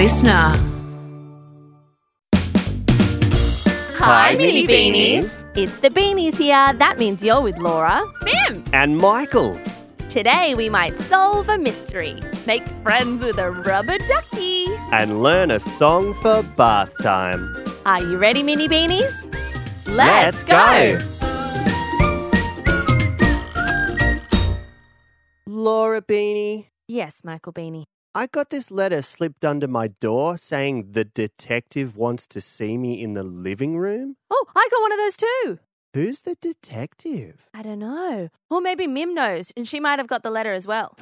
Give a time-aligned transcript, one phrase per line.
[0.00, 0.56] listener.
[3.98, 5.42] Hi, Mini Beanies.
[5.54, 6.72] It's the Beanies here.
[6.72, 8.00] That means you're with Laura.
[8.22, 8.64] Mim.
[8.72, 9.60] And Michael.
[10.08, 14.64] Today we might solve a mystery, make friends with a rubber ducky.
[14.90, 17.42] And learn a song for bath time.
[17.84, 19.14] Are you ready, Mini Beanies?
[19.84, 20.98] Let's go.
[25.46, 27.84] Laura Beanie, Yes, Michael Beanie.
[28.12, 33.00] I got this letter slipped under my door saying the detective wants to see me
[33.00, 34.16] in the living room.
[34.28, 35.58] Oh, I got one of those too.
[35.94, 37.46] Who's the detective?
[37.54, 38.28] I don't know.
[38.50, 40.96] Or maybe Mim knows, and she might have got the letter as well.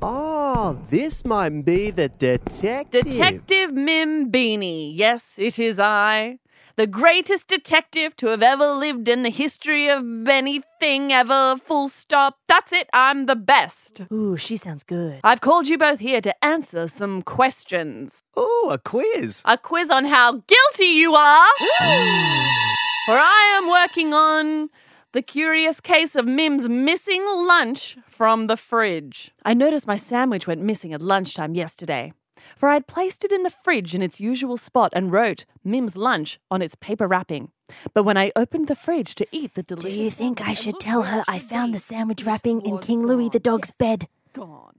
[0.00, 3.04] Oh, this might be the detective.
[3.04, 4.96] Detective Mim Beanie.
[4.96, 6.38] Yes, it is I.
[6.80, 11.56] The greatest detective to have ever lived in the history of anything ever.
[11.66, 12.38] Full stop.
[12.48, 12.88] That's it.
[12.94, 14.00] I'm the best.
[14.10, 15.20] Ooh, she sounds good.
[15.22, 18.22] I've called you both here to answer some questions.
[18.34, 19.42] Oh, a quiz.
[19.44, 21.48] A quiz on how guilty you are.
[23.04, 24.70] For I am working on
[25.12, 29.32] the curious case of Mim's missing lunch from the fridge.
[29.44, 32.12] I noticed my sandwich went missing at lunchtime yesterday,
[32.60, 36.38] for I'd placed it in the fridge in its usual spot and wrote Mim's lunch
[36.50, 37.50] on its paper wrapping.
[37.94, 39.96] But when I opened the fridge to eat the delicious.
[39.96, 43.30] Do you think I should tell her I found the sandwich wrapping in King Louis
[43.30, 44.08] the dog's bed?
[44.34, 44.76] Gone.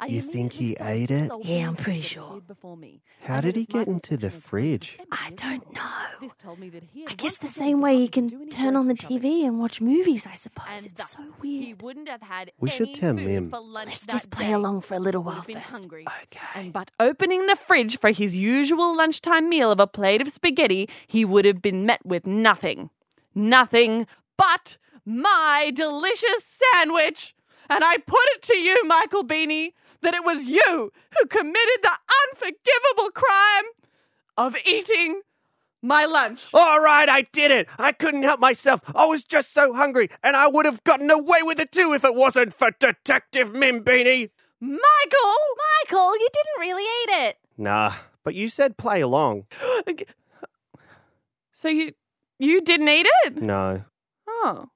[0.00, 1.30] I You think he ate it?
[1.42, 2.42] Yeah, I'm pretty sure.
[3.22, 4.98] How did he get into the fridge?
[5.10, 5.80] I don't know.
[6.20, 8.94] This told me that he I guess the same way you can turn on the.
[8.94, 10.86] TV and watch movies, I suppose.
[10.86, 11.82] It's so weird.
[11.82, 13.50] wouldn't have had We should tell food Mim.
[13.50, 15.86] for lunch Let's just play along for a little while first.
[15.86, 16.06] Okay.
[16.54, 20.88] And but opening the fridge for his usual lunchtime meal of a plate of spaghetti,
[21.06, 22.90] he would have been met with nothing.
[23.34, 24.06] Nothing
[24.36, 27.34] but my delicious sandwich.
[27.68, 29.72] And I put it to you, Michael Beanie,
[30.02, 31.96] that it was you who committed the
[32.30, 33.64] unforgivable crime
[34.36, 35.22] of eating
[35.80, 36.50] my lunch.
[36.54, 37.68] All right, I did it.
[37.78, 38.80] I couldn't help myself.
[38.94, 42.04] I was just so hungry, and I would have gotten away with it too if
[42.04, 44.30] it wasn't for Detective Mim Beanie.
[44.60, 45.36] Michael!
[45.90, 47.38] Michael, you didn't really eat it.
[47.58, 49.46] Nah, but you said play along.
[51.54, 51.92] So you
[52.40, 53.40] you didn't eat it?
[53.40, 53.84] No.
[54.26, 54.70] Oh.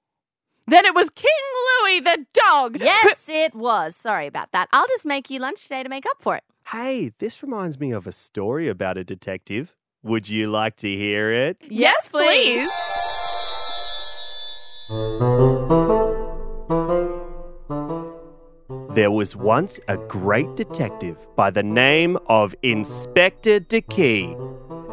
[0.69, 1.31] Then it was King
[1.83, 2.79] Louis the dog.
[2.81, 3.95] Yes, it was.
[3.95, 4.69] Sorry about that.
[4.73, 6.45] I'll just make you lunch today to make up for it.
[6.67, 9.77] Hey, this reminds me of a story about a detective.
[10.03, 11.59] Would you like to hear it?
[11.69, 12.69] Yes, please.
[18.95, 24.35] There was once a great detective by the name of Inspector D'kee.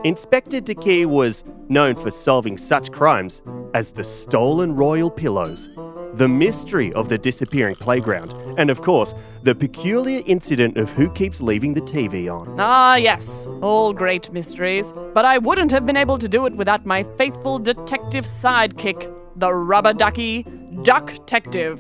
[0.04, 3.42] Inspector D'kee was known for solving such crimes
[3.74, 5.70] as the stolen royal pillows,
[6.16, 11.42] the mystery of the disappearing playground, and of course, the peculiar incident of who keeps
[11.42, 12.56] leaving the TV on.
[12.60, 14.94] Ah, yes, all great mysteries.
[15.14, 19.54] But I wouldn't have been able to do it without my faithful detective sidekick, the
[19.54, 20.44] rubber ducky,
[20.84, 21.80] Ducktective.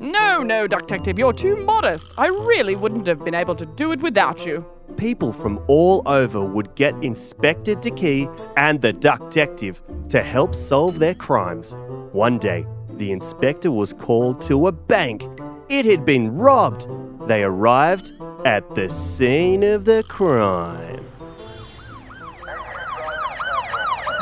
[0.00, 2.10] No, no, Ducktective, you're too modest.
[2.18, 4.64] I really wouldn't have been able to do it without you.
[4.96, 9.76] People from all over would get Inspector D'kee and the Ducktective
[10.08, 11.74] to help solve their crimes.
[12.12, 15.24] One day, the inspector was called to a bank.
[15.68, 16.86] It had been robbed.
[17.28, 18.12] They arrived
[18.46, 21.04] at the scene of the crime.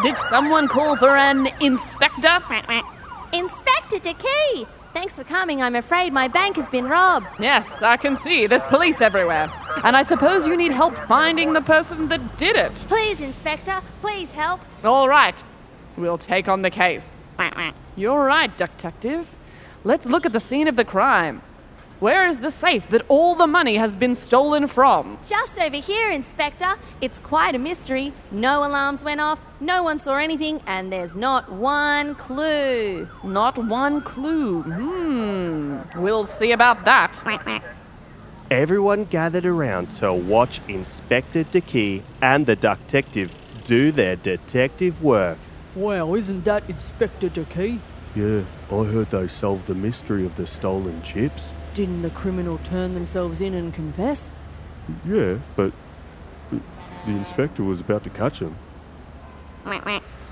[0.03, 2.39] Did someone call for an inspector?
[3.33, 4.67] Inspector D'kee!
[4.95, 5.61] Thanks for coming.
[5.61, 7.27] I'm afraid my bank has been robbed.
[7.41, 8.47] Yes, I can see.
[8.47, 9.51] There's police everywhere.
[9.83, 12.75] And I suppose you need help finding the person that did it.
[12.89, 14.61] Please, Inspector, please help.
[14.85, 15.43] All right,
[15.97, 17.11] we'll take on the case.
[17.97, 19.29] You're right, Detective.
[19.83, 21.43] Let's look at the scene of the crime.
[22.01, 25.17] Where is the safe that all the money has been stolen from?
[25.29, 26.75] Just over here, Inspector.
[27.01, 28.13] It's quite a mystery.
[28.33, 33.09] No alarms went off, no one saw anything, and there's not one clue.
[33.23, 34.63] Not one clue.
[34.63, 35.79] Hmm.
[35.97, 37.23] We'll see about that.
[38.51, 43.31] Everyone gathered around to watch Inspector D'kee and the Ducktective
[43.65, 45.39] do their detective work.
[45.77, 47.79] Wow, isn't that Inspector D'kee?
[48.17, 51.43] Yeah, I heard they solved the mystery of the stolen chips.
[51.75, 54.31] Didn't the criminal turn themselves in and confess?
[55.05, 55.73] Yeah, but
[56.53, 56.61] the
[57.11, 58.55] inspector was about to catch him.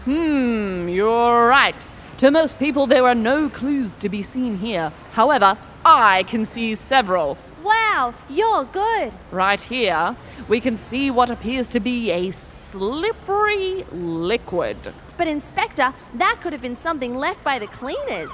[0.05, 1.89] Hmm, you're right.
[2.19, 4.93] To most people, there are no clues to be seen here.
[5.15, 7.37] However, I can see several.
[7.65, 9.13] Wow, you're good.
[9.33, 10.17] Right here,
[10.49, 14.77] we can see what appears to be a slippery liquid.
[15.17, 18.31] But, Inspector, that could have been something left by the cleaners.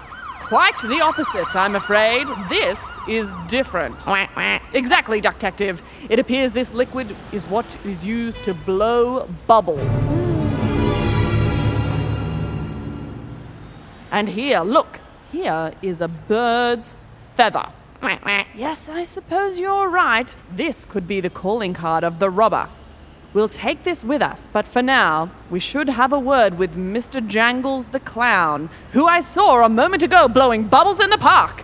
[0.49, 2.27] Quite the opposite, I'm afraid.
[2.49, 3.97] This is different.
[4.73, 5.81] Exactly, Ducktective.
[6.09, 9.79] It appears this liquid is what is used to blow bubbles.
[14.11, 15.01] And here, look,
[15.31, 16.95] here is a bird's
[17.37, 17.67] feather.
[18.55, 20.35] Yes, I suppose you're right.
[20.51, 22.71] This could be the calling card of the robber.
[23.39, 27.25] We'll take this with us, but for now, we should have a word with Mr.
[27.25, 31.63] Jangles the Clown, who I saw a moment ago blowing bubbles in the park.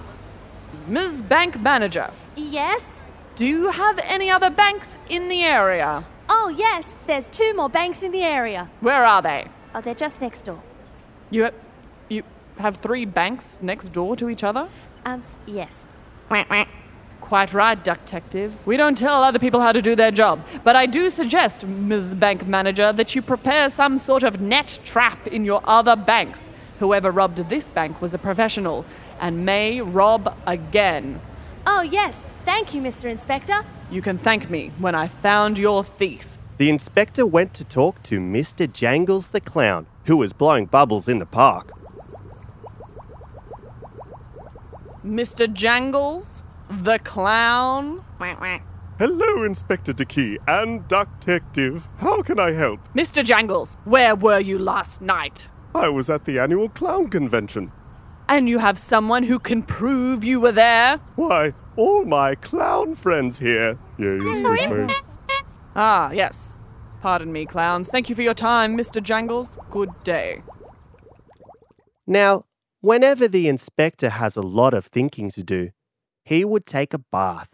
[0.87, 1.21] Ms.
[1.23, 3.01] Bank Manager, Yes?
[3.35, 6.05] do you have any other banks in the area?
[6.29, 8.71] Oh, yes, there's two more banks in the area.
[8.79, 9.49] Where are they?
[9.75, 10.63] Oh, they're just next door.
[11.31, 11.51] You,
[12.09, 12.23] you
[12.59, 14.69] have three banks next door to each other?
[15.05, 15.87] Um, yes.
[17.25, 18.55] Quite right, Detective.
[18.67, 22.15] We don't tell other people how to do their job, but I do suggest, Ms.
[22.15, 26.51] Bank Manager, that you prepare some sort of net trap in your other banks.
[26.81, 28.85] Whoever robbed this bank was a professional
[29.19, 31.19] and may rob again.
[31.67, 33.11] Oh, yes, thank you, Mr.
[33.11, 33.65] Inspector.
[33.91, 36.29] You can thank me when I found your thief.
[36.59, 38.71] The inspector went to talk to Mr.
[38.71, 41.73] Jangles the Clown, who was blowing bubbles in the park.
[45.03, 45.51] Mr.
[45.51, 46.43] Jangles,
[46.83, 48.05] the clown.
[48.99, 51.87] Hello, Inspector D'kee and Detective.
[51.99, 52.81] How can I help?
[52.95, 53.25] Mr.
[53.25, 55.49] Jangles, where were you last night?
[55.75, 57.71] I was at the annual clown convention.
[58.29, 60.99] And you have someone who can prove you were there?
[61.17, 63.79] Why, all my clown friends here.
[63.99, 64.89] Yeah, yes, yes, ma'am.
[65.77, 66.55] Ah, yes.
[67.03, 67.89] Pardon me, clowns.
[67.89, 69.03] Thank you for your time, Mr.
[69.03, 69.59] Jangles.
[69.71, 70.43] Good day.
[72.07, 72.47] Now,
[72.81, 75.71] whenever the inspector has a lot of thinking to do,
[76.25, 77.51] he would take a bath.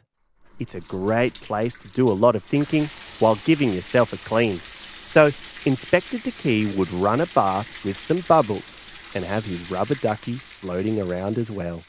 [0.59, 2.85] It's a great place to do a lot of thinking
[3.19, 4.57] while giving yourself a clean.
[4.57, 5.27] So,
[5.65, 11.01] Inspector D'kee would run a bath with some bubbles and have his rubber ducky floating
[11.01, 11.83] around as well.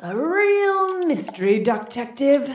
[0.00, 2.50] A real mystery detective.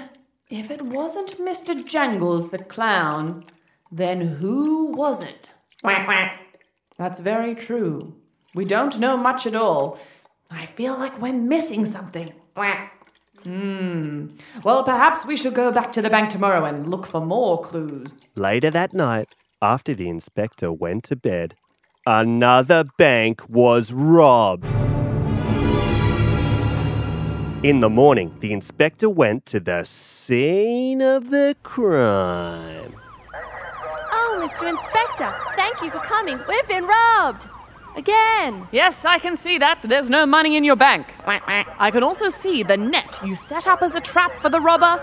[0.49, 1.85] If it wasn't Mr.
[1.85, 3.45] Jangles the clown,
[3.91, 5.51] then who was it?
[6.97, 8.15] That's very true.
[8.55, 9.99] We don't know much at all.
[10.49, 12.33] I feel like we're missing something.
[13.44, 14.27] Hmm.
[14.63, 18.07] Well, perhaps we should go back to the bank tomorrow and look for more clues.
[18.35, 21.55] Later that night, after the inspector went to bed,
[22.05, 24.65] another bank was robbed.
[27.63, 32.95] In the morning, the inspector went to the scene of the crime.
[34.11, 34.69] Oh, Mr.
[34.69, 36.39] Inspector, thank you for coming.
[36.47, 37.49] We've been robbed.
[37.97, 38.67] Again.
[38.71, 39.81] Yes, I can see that.
[39.81, 41.13] There's no money in your bank.
[41.25, 44.95] I can also see the net you set up as a trap for the robber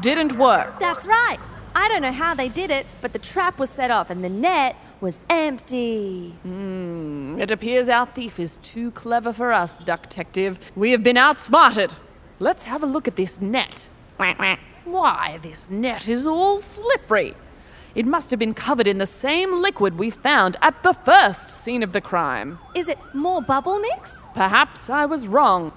[0.00, 0.78] didn't work.
[0.78, 1.38] That's right.
[1.74, 4.28] I don't know how they did it, but the trap was set off and the
[4.28, 6.30] net was empty.
[6.42, 10.58] Hmm, it appears our thief is too clever for us, Ducktective.
[10.76, 11.94] We have been outsmarted.
[12.38, 13.88] Let's have a look at this net.
[14.84, 17.34] Why, this net is all slippery.
[17.94, 21.82] It must have been covered in the same liquid we found at the first scene
[21.82, 22.58] of the crime.
[22.74, 24.24] Is it more bubble mix?
[24.34, 25.72] Perhaps I was wrong.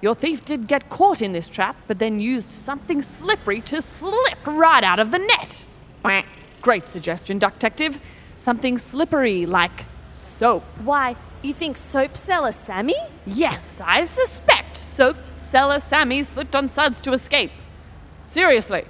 [0.00, 4.46] Your thief did get caught in this trap, but then used something slippery to slip
[4.46, 5.64] right out of the net.
[6.62, 7.98] Great suggestion, Detective.
[8.38, 10.62] Something slippery like soap.
[10.84, 12.96] Why, you think soap seller Sammy?
[13.26, 17.50] Yes, I suspect soap seller Sammy slipped on suds to escape.
[18.28, 18.84] Seriously.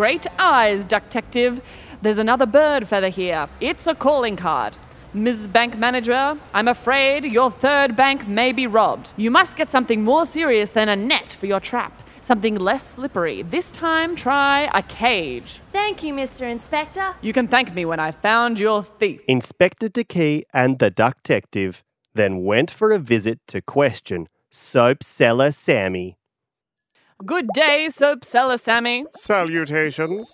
[0.00, 1.60] Great eyes, Detective.
[2.00, 3.50] There's another bird feather here.
[3.60, 4.74] It's a calling card.
[5.12, 5.46] Ms.
[5.46, 9.12] Bank Manager, I'm afraid your third bank may be robbed.
[9.18, 11.92] You must get something more serious than a net for your trap.
[12.22, 13.42] Something less slippery.
[13.42, 15.60] This time, try a cage.
[15.70, 16.50] Thank you, Mr.
[16.50, 17.16] Inspector.
[17.20, 19.20] You can thank me when I found your thief.
[19.28, 26.16] Inspector D'kee and the detective then went for a visit to question soap seller Sammy.
[27.26, 29.04] Good day, soap seller Sammy.
[29.18, 30.26] Salutations.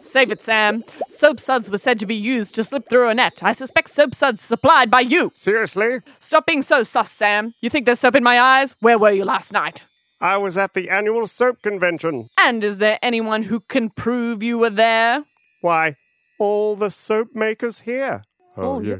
[0.00, 0.84] Save it, Sam.
[1.08, 3.40] Soap suds were said to be used to slip through a net.
[3.42, 5.30] I suspect soap suds supplied by you.
[5.34, 5.98] Seriously?
[6.20, 7.52] Stop being so sus, Sam.
[7.60, 8.76] You think there's soap in my eyes?
[8.80, 9.82] Where were you last night?
[10.20, 12.28] I was at the annual soap convention.
[12.38, 15.24] And is there anyone who can prove you were there?
[15.62, 15.94] Why,
[16.38, 18.22] all the soap makers here.
[18.56, 18.96] Oh, oh yeah.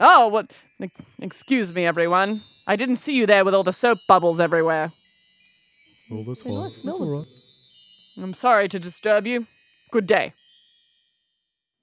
[0.00, 0.46] Oh, what?
[0.80, 2.40] ex- Excuse me, everyone.
[2.68, 4.92] I didn't see you there with all the soap bubbles everywhere.
[6.12, 6.62] Oh, that's fine.
[6.62, 7.26] That's all right.
[8.22, 9.46] I'm sorry to disturb you.
[9.92, 10.34] Good day.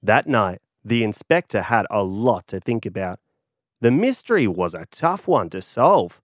[0.02, 3.20] That night, the inspector had a lot to think about.
[3.80, 6.20] The mystery was a tough one to solve.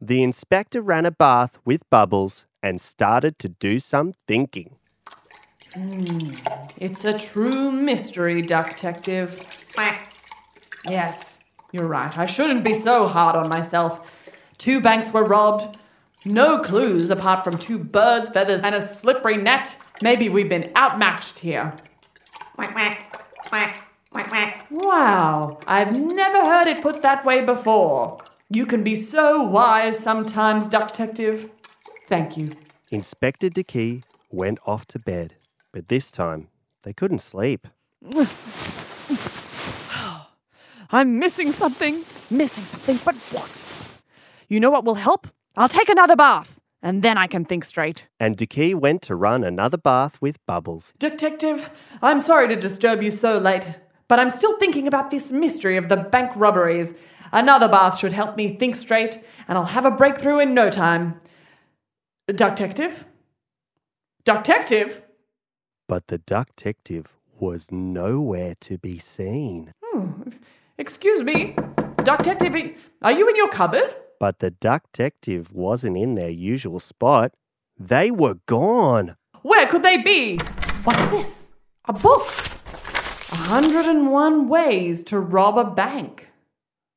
[0.00, 4.76] The inspector ran a bath with bubbles and started to do some thinking.
[5.74, 6.34] Hmm,
[6.78, 9.44] it's a true mystery, Ducktective.
[10.88, 11.38] Yes,
[11.72, 12.16] You're right.
[12.18, 14.10] I shouldn't be so hard on myself.
[14.58, 15.78] Two banks were robbed.
[16.26, 19.74] No clues apart from two birds' feathers and a slippery net.
[20.02, 21.74] Maybe we've been outmatched here.
[22.56, 24.66] Quack, quack, quack, quack, quack.
[24.70, 28.18] Wow, I've never heard it put that way before.
[28.50, 31.48] You can be so wise sometimes, Ducktective.
[32.08, 32.50] Thank you.
[32.90, 35.36] Inspector D'kee went off to bed,
[35.72, 36.48] but this time
[36.82, 37.66] they couldn't sleep.
[40.92, 42.04] I'm missing something.
[42.30, 43.50] Missing something, but what?
[44.48, 45.28] You know what will help?
[45.56, 48.06] I'll take another bath, and then I can think straight.
[48.20, 50.92] And D'kee went to run another bath with Bubbles.
[50.98, 51.68] Detective,
[52.02, 55.88] I'm sorry to disturb you so late, but I'm still thinking about this mystery of
[55.88, 56.94] the bank robberies.
[57.32, 61.20] Another bath should help me think straight, and I'll have a breakthrough in no time.
[62.28, 63.04] Detective?
[64.24, 65.02] Detective?
[65.88, 69.72] But the duck detective was nowhere to be seen.
[69.84, 70.30] Hmm.
[70.78, 71.56] Excuse me.
[72.04, 73.94] Detective, are you in your cupboard?
[74.20, 77.32] But the duck detective wasn't in their usual spot.
[77.78, 79.16] They were gone.
[79.42, 80.38] Where could they be?
[80.84, 81.48] What's this?
[81.86, 82.26] A book.
[83.48, 86.28] 101 Ways to Rob a Bank.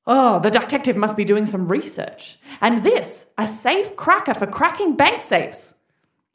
[0.05, 2.37] Oh, the detective must be doing some research.
[2.59, 5.73] And this, a safe cracker for cracking bank safes.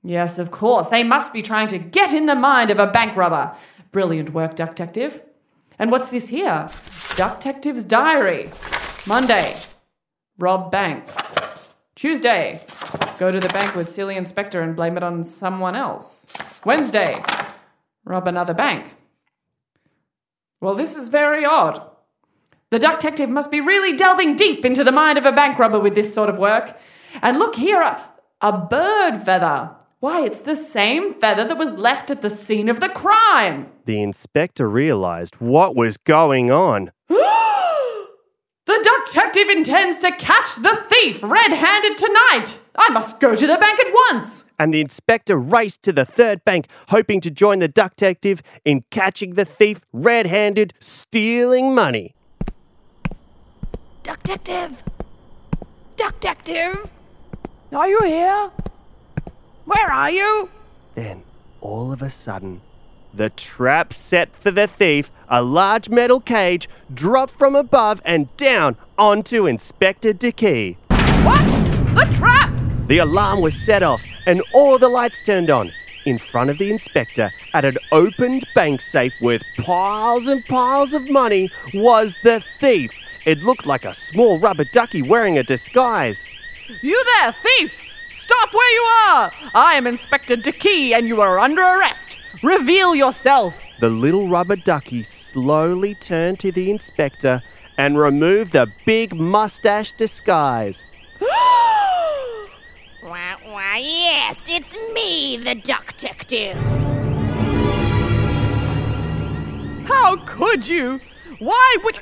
[0.02, 3.14] Yes, of course, they must be trying to get in the mind of a bank
[3.14, 3.54] robber.
[3.92, 5.21] Brilliant work, Ducktective.
[5.78, 6.66] And what's this here?
[7.18, 8.50] Ducktective's diary.
[9.07, 9.54] Monday,
[10.38, 11.07] rob bank.
[11.97, 12.61] Tuesday,
[13.18, 16.26] go to the bank with silly inspector and blame it on someone else.
[16.64, 17.21] Wednesday,
[18.04, 18.95] rob another bank.
[20.61, 21.83] Well, this is very odd.
[22.71, 25.80] The duck detective must be really delving deep into the mind of a bank robber
[25.80, 26.78] with this sort of work.
[27.23, 28.04] And look here, a,
[28.40, 29.71] a bird feather.
[30.00, 33.71] Why, it's the same feather that was left at the scene of the crime.
[33.87, 36.92] The inspector realized what was going on.
[38.78, 42.61] The duck detective intends to catch the thief red handed tonight.
[42.76, 44.44] I must go to the bank at once.
[44.56, 48.85] And the inspector raced to the third bank, hoping to join the duck detective in
[48.92, 52.14] catching the thief red handed stealing money.
[54.04, 54.76] Ducktective!
[55.97, 56.88] Duck Detective!
[57.73, 58.50] Are you here?
[59.64, 60.49] Where are you?
[60.94, 61.25] Then,
[61.61, 62.61] all of a sudden,
[63.12, 68.76] the trap set for the thief, a large metal cage, dropped from above and down
[68.97, 70.76] onto Inspector D'kee.
[71.23, 71.44] What?
[71.94, 72.52] The trap!
[72.87, 75.73] The alarm was set off and all the lights turned on.
[76.06, 81.11] In front of the inspector, at an opened bank safe with piles and piles of
[81.11, 82.90] money, was the thief.
[83.26, 86.25] It looked like a small rubber ducky wearing a disguise.
[86.82, 87.75] You there, thief!
[88.11, 89.32] Stop where you are!
[89.54, 92.18] I am Inspector D'kee and you are under arrest.
[92.42, 93.54] Reveal yourself.
[93.80, 97.42] The little rubber ducky slowly turned to the inspector
[97.76, 100.82] and removed the big mustache disguise.
[103.00, 106.56] Why, why, yes, it's me, the duck detective.
[109.87, 111.00] How could you?
[111.38, 112.00] Why would.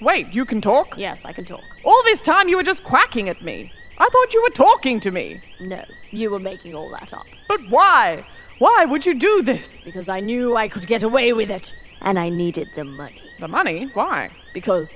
[0.00, 0.96] Wait, you can talk?
[0.96, 1.64] Yes, I can talk.
[1.84, 3.72] All this time you were just quacking at me.
[3.98, 5.40] I thought you were talking to me.
[5.60, 7.26] No, you were making all that up.
[7.48, 8.24] But why?
[8.58, 9.70] Why would you do this?
[9.84, 11.72] Because I knew I could get away with it.
[12.00, 13.20] And I needed the money.
[13.38, 13.86] The money?
[13.94, 14.30] Why?
[14.52, 14.92] Because.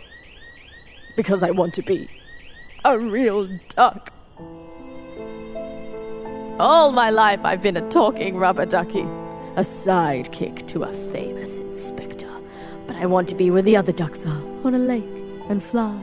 [1.16, 2.09] Because I want to be
[2.85, 4.12] a real duck.
[6.59, 9.02] All my life I've been a talking rubber ducky,
[9.57, 12.31] a sidekick to a famous inspector.
[12.87, 15.04] But I want to be where the other ducks are, on a lake,
[15.49, 15.97] and fly,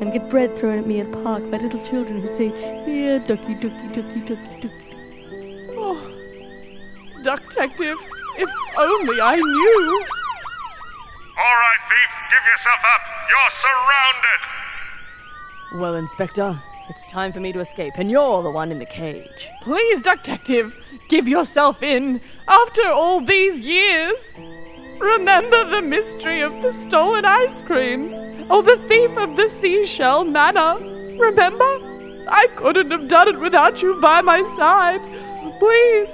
[0.00, 2.48] and get bread thrown at me at the park by little children who say,
[2.84, 4.89] Here, ducky, ducky, ducky, ducky, ducky.
[7.36, 7.98] Detective,
[8.38, 10.06] if only I knew.
[11.38, 13.02] All right, thief, give yourself up.
[13.28, 14.40] You're surrounded.
[15.80, 19.48] Well, Inspector, it's time for me to escape, and you're the one in the cage.
[19.62, 20.72] Please, Ducktective,
[21.08, 24.16] give yourself in after all these years.
[24.98, 28.12] Remember the mystery of the stolen ice creams
[28.50, 30.76] or the thief of the seashell manor.
[31.18, 31.64] Remember?
[32.28, 35.00] I couldn't have done it without you by my side.
[35.58, 36.08] Please,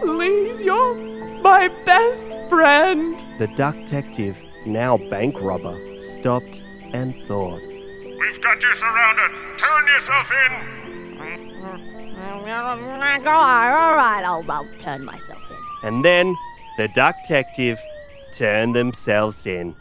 [0.00, 0.94] please, you're
[1.42, 3.22] my best friend.
[3.38, 4.36] The duck detective,
[4.66, 6.60] now bank robber, stopped
[6.92, 7.60] and thought.
[7.60, 9.58] We've got you surrounded.
[9.58, 10.78] Turn yourself in.
[13.24, 15.88] Go on, all right, I'll, I'll turn myself in.
[15.88, 16.34] And then
[16.76, 17.78] the duck detective
[18.34, 19.74] turned themselves in.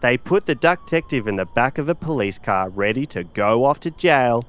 [0.00, 3.64] They put the duck detective in the back of a police car ready to go
[3.64, 4.44] off to jail.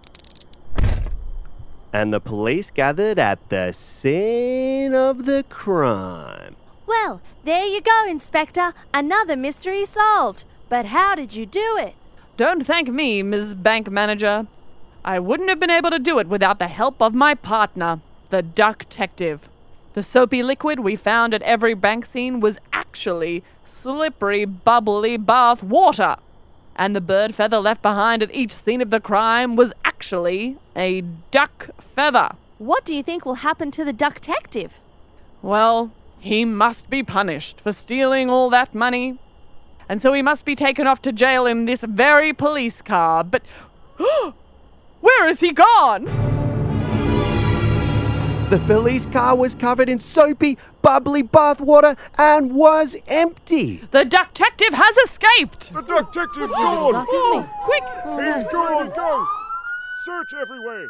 [1.93, 6.55] And the police gathered at the scene of the crime.
[6.87, 8.73] Well, there you go, Inspector.
[8.93, 10.43] Another mystery solved.
[10.69, 11.93] But how did you do it?
[12.35, 13.53] Don't thank me, Ms.
[13.53, 14.47] Bank Manager.
[15.05, 17.99] I wouldn't have been able to do it without the help of my partner,
[18.31, 19.41] the Ducktective.
[19.93, 26.15] The soapy liquid we found at every bank scene was actually slippery, bubbly bath water.
[26.75, 29.73] And the bird feather left behind at each scene of the crime was
[30.03, 30.99] actually a
[31.31, 32.29] duck feather.
[32.57, 34.77] What do you think will happen to the duck detective?
[35.41, 39.17] Well, he must be punished for stealing all that money.
[39.87, 43.23] And so he must be taken off to jail in this very police car.
[43.23, 43.43] But
[44.99, 46.03] where is he gone?
[48.49, 53.77] The police car was covered in soapy, bubbly bathwater and was empty.
[53.91, 55.71] The duck detective has escaped.
[55.71, 56.93] The detective's gone!
[56.93, 57.49] Duck.
[57.63, 57.83] Quick!
[58.35, 58.89] He's gone!
[58.93, 59.42] Go!
[60.05, 60.89] Search everywhere!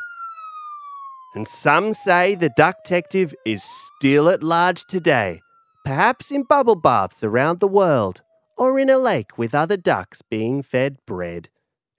[1.35, 5.41] And some say the duck detective is still at large today,
[5.85, 8.21] perhaps in bubble baths around the world,
[8.57, 11.49] or in a lake with other ducks being fed bread.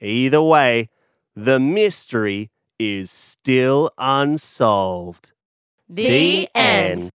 [0.00, 0.88] Either way,
[1.36, 5.32] the mystery is still unsolved.
[5.88, 7.10] The end.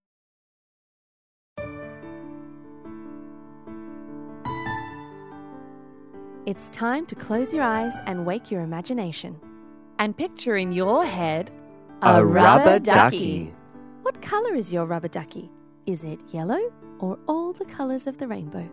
[6.46, 9.38] It's time to close your eyes and wake your imagination.
[10.00, 11.50] And picture in your head
[12.00, 13.52] A rubber ducky.
[14.00, 15.50] What colour is your rubber ducky?
[15.84, 18.66] Is it yellow or all the colours of the rainbow?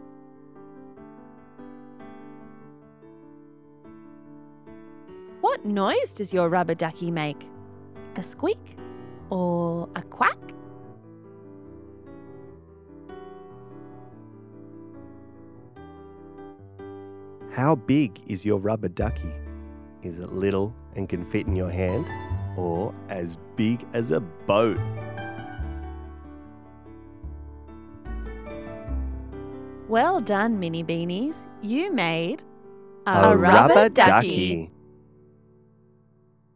[5.42, 7.46] What noise does your rubber ducky make?
[8.16, 8.78] A squeak
[9.30, 10.38] or a quack?
[17.52, 19.34] How big is your rubber ducky?
[20.08, 22.08] Is it little and can fit in your hand,
[22.58, 24.80] or as big as a boat?
[29.90, 31.44] Well done, Mini Beanies.
[31.62, 32.42] You made
[33.06, 34.72] a rubber ducky.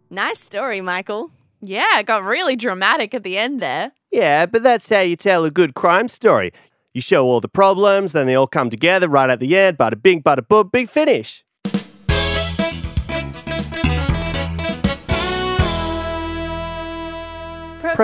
[0.10, 1.30] Nice story, Michael.
[1.60, 3.92] Yeah, it got really dramatic at the end there.
[4.14, 6.54] Yeah, but that's how you tell a good crime story.
[6.94, 9.78] You show all the problems, then they all come together right at the end.
[9.78, 11.44] Bada bing, bada boom, big finish.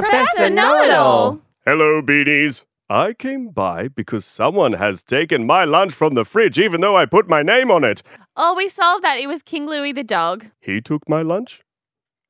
[0.01, 1.41] Professor Know-It-All.
[1.65, 2.65] Hello, beanies.
[2.88, 7.07] I came by because someone has taken my lunch from the fridge, even though I
[7.07, 8.03] put my name on it.
[8.36, 9.17] Oh, we solved that.
[9.17, 10.45] It was King Louis the dog.
[10.62, 11.62] He took my lunch?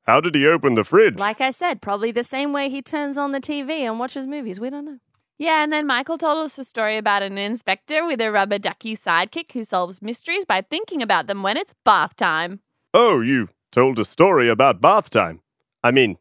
[0.04, 1.18] How did he open the fridge?
[1.18, 4.58] Like I said, probably the same way he turns on the TV and watches movies.
[4.58, 4.98] We don't know.
[5.36, 8.96] Yeah, and then Michael told us a story about an inspector with a rubber ducky
[8.96, 12.60] sidekick who solves mysteries by thinking about them when it's bath time.
[12.94, 15.42] oh, you told a story about bath time.
[15.84, 16.16] I mean,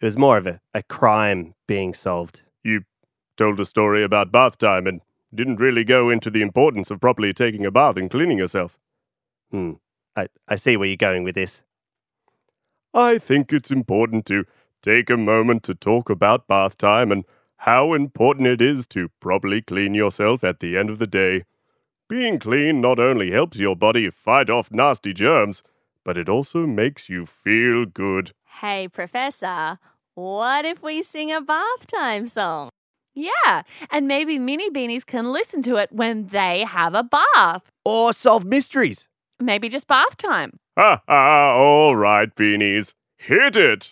[0.00, 2.42] it was more of a, a crime being solved.
[2.64, 2.84] You
[3.36, 5.00] told a story about bath time and
[5.34, 8.78] didn't really go into the importance of properly taking a bath and cleaning yourself.
[9.50, 9.74] Hmm.
[10.16, 11.62] I, I see where you're going with this.
[12.92, 14.44] I think it's important to
[14.82, 17.24] take a moment to talk about bath time and
[17.58, 21.44] how important it is to properly clean yourself at the end of the day.
[22.08, 25.62] Being clean not only helps your body fight off nasty germs,
[26.04, 28.32] but it also makes you feel good.
[28.58, 29.78] Hey, Professor,
[30.14, 32.68] what if we sing a bath time song?
[33.14, 37.62] Yeah, and maybe Mini Beanies can listen to it when they have a bath.
[37.84, 39.06] Or solve mysteries.
[39.38, 40.58] Maybe just bath time.
[40.76, 42.92] Ha ha, all right, beanies.
[43.16, 43.90] Hit it!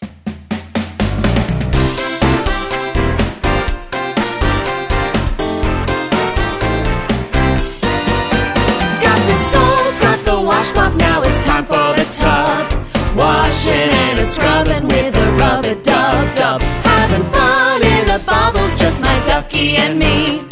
[9.02, 12.67] Got the soap, got the washcloth, now it's time for the tub.
[13.18, 16.62] Washing and a scrubbing with a rubber dub dub.
[16.84, 20.46] Having fun in the bubbles, just my ducky and me.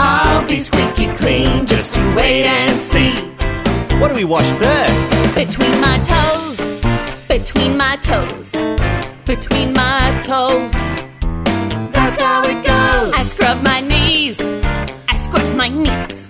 [0.00, 3.14] I'll be squeaky clean, just you wait and see.
[4.00, 5.08] What do we wash first?
[5.36, 6.58] Between my toes,
[7.28, 8.50] between my toes,
[9.24, 10.82] between my toes.
[11.92, 13.12] That's how it goes.
[13.14, 14.40] I scrub my knees,
[15.08, 16.28] I scrub my knees,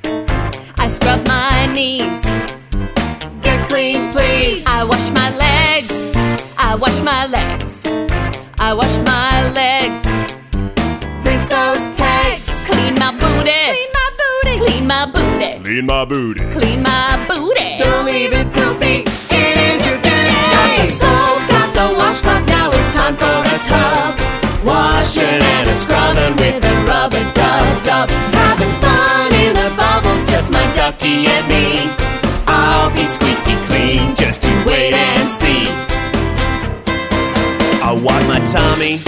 [0.78, 2.27] I scrub my knees.
[6.60, 7.82] I wash my legs,
[8.58, 10.06] I wash my legs.
[11.24, 12.46] Rinse those pegs.
[12.66, 16.40] Clean my booty, clean my booty, clean my booty, Clean my booty.
[16.50, 17.76] clean my booty.
[17.78, 19.04] Don't leave it poopy.
[38.96, 39.00] Tummy.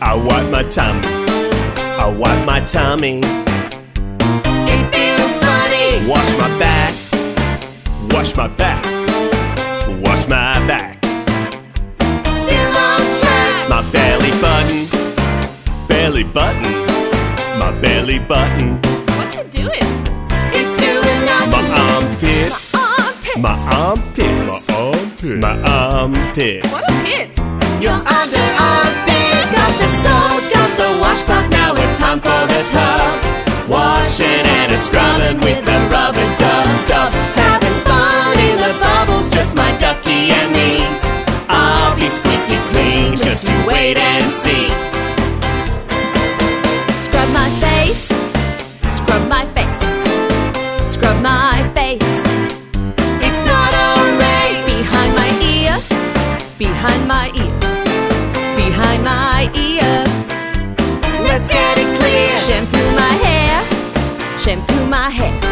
[0.00, 1.06] I wipe my tummy.
[1.76, 3.20] I wipe my tummy.
[3.22, 6.08] It feels funny.
[6.08, 6.94] Wash my back.
[8.10, 8.84] Wash my back.
[10.04, 10.98] Wash my back.
[12.42, 13.68] Still on track.
[13.68, 15.88] My belly button.
[15.88, 16.72] Belly button.
[17.58, 18.80] My belly button.
[19.16, 19.70] What's it doing?
[20.52, 21.50] It's doing nothing.
[21.50, 21.94] My nothing.
[22.02, 22.74] armpits.
[23.38, 24.68] My armpits.
[24.68, 25.42] My armpits.
[25.42, 26.72] My armpits.
[26.72, 27.38] What are hits?
[27.80, 29.03] Your under
[32.20, 33.68] for the tub.
[33.68, 36.43] Washing and a scrubbing with the rubber
[65.16, 65.43] shampoo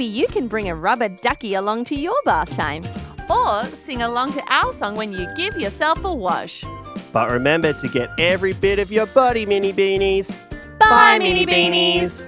[0.00, 2.82] Maybe you can bring a rubber ducky along to your bath time.
[3.28, 6.64] Or sing along to our song when you give yourself a wash.
[7.12, 10.34] But remember to get every bit of your body, mini beanies.
[10.78, 12.24] Bye, mini beanies.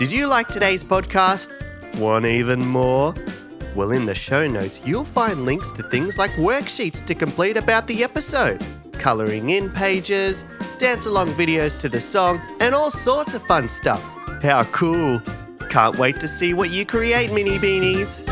[0.00, 1.52] Did you like today's podcast?
[2.00, 3.14] Want even more?
[3.76, 7.86] Well, in the show notes, you'll find links to things like worksheets to complete about
[7.86, 8.60] the episode,
[8.94, 10.44] colouring in pages,
[10.80, 14.02] dance along videos to the song, and all sorts of fun stuff.
[14.42, 15.22] How cool!
[15.68, 18.24] Can't wait to see what you create, mini beanies.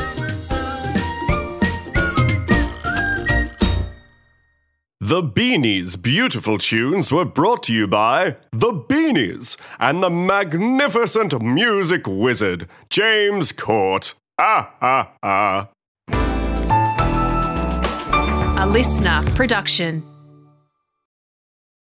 [4.99, 12.09] The Beanies' beautiful tunes were brought to you by The Beanies and the magnificent music
[12.09, 14.15] wizard, James Court.
[14.37, 15.69] Ah, ah, ah.
[18.59, 20.03] A listener production.